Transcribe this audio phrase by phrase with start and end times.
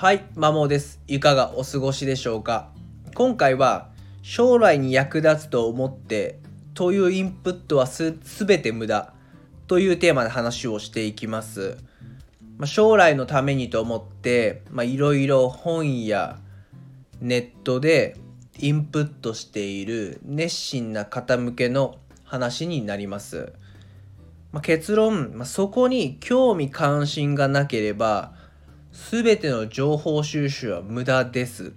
[0.00, 1.00] はい、マモです。
[1.08, 2.70] いかがお過ごしでしょうか？
[3.16, 3.88] 今回は
[4.22, 6.38] 将来に役立つと思って
[6.74, 8.14] というインプットはす
[8.46, 9.12] べて無駄
[9.66, 11.78] というテーマで話をしていきます。
[12.58, 16.38] まあ、将来のためにと思っていろいろ本や
[17.20, 18.16] ネットで
[18.56, 23.52] インプットしている熱心な方向けの話になります。
[24.52, 28.37] まあ、結論、まあ、そこに興味関心がなければ
[29.10, 31.72] 全ての情報収集は無駄です。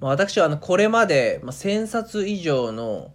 [0.00, 3.12] まあ、私はあのこれまで1000冊以上の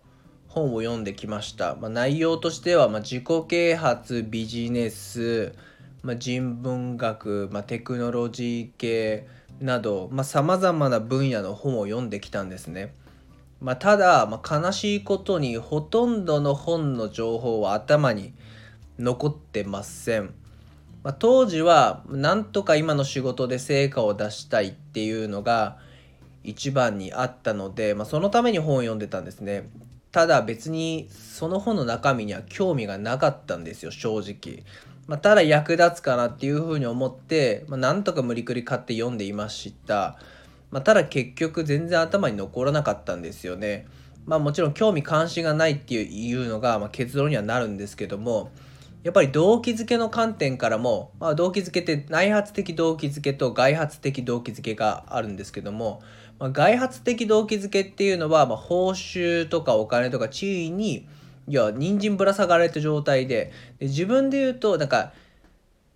[0.50, 1.76] 本を読んできました。
[1.76, 5.54] まあ、内容としてはま自己啓発、ビジネス、
[6.02, 9.28] まあ、人文学、まテクノロジー系
[9.62, 12.94] などさまざ、まな分野の本を読んできたんですね。
[13.62, 18.34] まあ、ただ、まあ、悲しいことにほとんどの本の情報は頭に
[19.00, 20.34] 残ってません。
[21.04, 25.78] まあ、当時はなんとか今の仕事で成果を出したいっていうのが
[26.44, 29.70] 一番にあったので、まあ、そのために本を読んでたんですね。
[30.12, 34.64] ただ別にその本の中身には興味がなかったんですよ正直、
[35.08, 40.20] まあ、ただ役立つかなっていうふうに思って、まあ、なんとか無理くり買って読んでいました、
[40.70, 43.88] まあ、ただ結局全然頭に残らなかったんですよね。
[44.26, 48.52] まあもちろん興味関心がないっていうのがま結論にはなるんですけども
[49.04, 56.02] やっぱり動機づけの観点からも、まあ、動機づけって内発的動機づけと外発的動機づけがあるんですけども、
[56.40, 61.06] まあ、外発的動機づけっていうのは、まあ、報酬とかお金とか地位に
[61.48, 65.12] いや人参ぶら下がられた状態でで自分で言うとなんか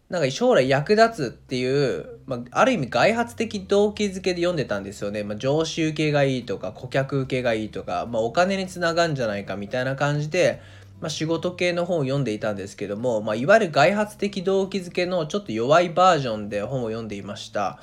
[0.09, 5.23] なんか将来役立つっていう、まあ、ある意味外発的動機づけで読んでたんですよね。
[5.23, 10.61] まあ、上司受けがいいとか顧客受けがいいとか、まあ、お金につながるんじゃないかみたいな感じで、
[10.99, 17.79] まあ、仕事系の本を読んでいたんですけども、まあ、いわゆる外発的動機づけのちょっと弱いバージョンで本を読んでいました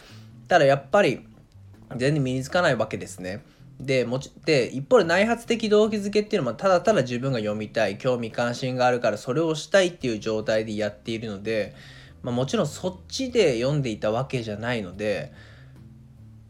[0.49, 1.27] ただやっぱり
[1.91, 3.45] 全然身につかないわけですね
[3.81, 11.75] でもちで一方で内発的動機づけっていうのはただただ自分が読みたい興味関心があるからそれをしたいっていう状態でやっているので、
[12.23, 15.33] まあ、もちろんそっちで読んでいたわけじゃないので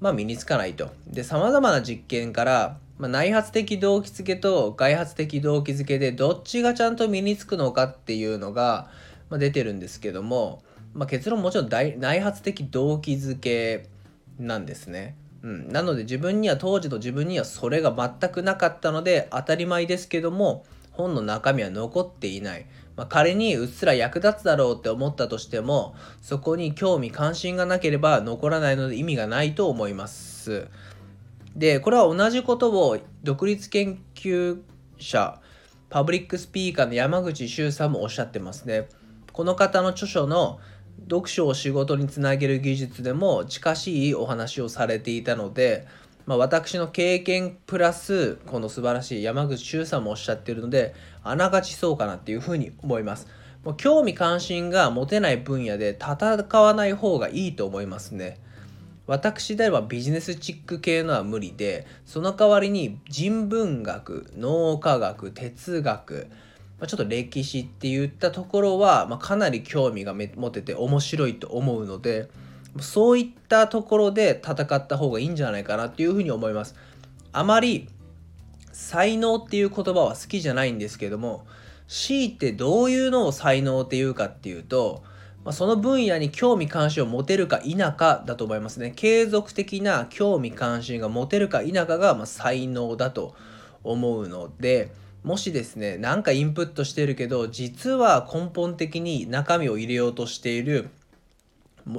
[0.00, 0.90] まあ身につかないと。
[1.06, 8.88] でさまざまな実験からまあ、内発的動機づけと外発的動機づけでどっちがちゃんと身につくのかっていうのが、
[9.30, 10.62] まあ、出てるんですけども、
[10.92, 13.88] まあ、結論もちろん内発的動機づけ
[14.38, 15.16] なんですね。
[15.42, 22.64] うん、なので自分には当時の自分にはそれが全くなかったので当たり前ですけども本の中身は残っていない、
[22.96, 30.68] まあ、仮にうっすら役立つだろうって思ったとしてもそこに興味関心がなければ残らないので意味がないと思います。
[31.56, 34.60] でこれは同じことを独立研究
[34.98, 35.40] 者
[35.88, 38.88] パブリックスピーカーの山口周さんもおっしゃってますね。
[39.32, 40.58] この方の著書の
[41.02, 45.86] 読書を仕事につなげる技術でも近しいお話をされていたので、
[46.26, 53.28] まあ、私の経験プラスこの素晴らしい山口周さんもおっしゃってるのであながちそうかなっていうふうに思います。
[53.64, 58.38] もう興味関心が持てない分野で戦わない方がいいと思いますね。
[59.06, 66.28] 私であればビジネスチック系のは無理でその代わりに人文学脳科学哲学
[66.86, 72.28] ちょっと歴史って言ったところは、まあ、かなり興味が持てて面白いと思うので
[72.80, 76.74] そういったところで戦った方がいいんじゃないかなっていうふうに思います。
[77.32, 77.88] あまり
[78.72, 81.46] 才能っていう言葉は好きじゃないんですけども
[81.86, 85.04] 強いてどういうのを才能っていうかっていうと
[85.44, 88.92] まあ、その分野に興味関心を持てるか否かだと思いますね。
[88.96, 93.34] 継続的な興味関心が持てるか否かがま才能だと
[93.82, 94.90] 思うので、
[95.22, 100.88] もしですね、なんかインプットしてるけど、実は根本的に中身を入れようとしている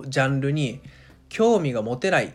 [0.08, 0.82] ジャンルに
[1.30, 2.34] 興味が持てない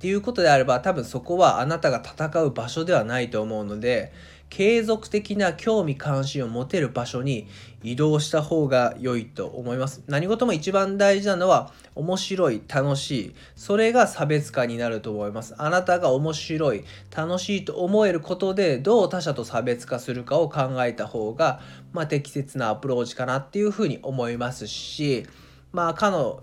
[0.00, 4.14] っていうことであれば、多分そこはあなたが戦う場所ではないと思うので、
[4.48, 7.46] 継続的な興味関心を持てる場所に
[7.82, 10.02] 移動した方が良いと思います。
[10.06, 13.34] 何事も一番大事なのは面白い、楽しい。
[13.56, 15.54] それが差別化になると思います。
[15.58, 16.84] あなたが面白い、
[17.14, 21.60] 楽しいと思えることでどう他者と差別化するかを考えた方が、
[21.92, 25.26] まあ、適切なアプローチかなっていうふうに思いますし、
[25.72, 26.42] まあ、かの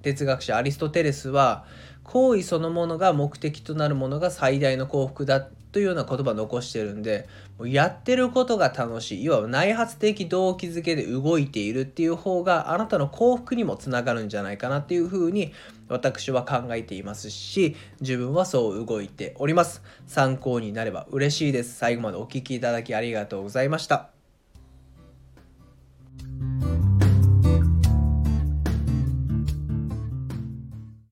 [0.00, 1.64] 哲学者アリストテレスは
[2.04, 7.26] 行為そのものが目的となるものが最大の幸福だというような言葉を残してるんで
[7.58, 9.24] もうやってることが楽しい。
[9.24, 15.52] いわば内発的動機づけで動いているっていう方があなたの幸福にもつながるんじゃないかなっていうふうに
[15.88, 19.82] 私は考えていますし自分はそう動いております。
[20.06, 21.74] 参考になれば嬉しいです。
[21.74, 24.23] 最後までお聴きいただきありがとうございました。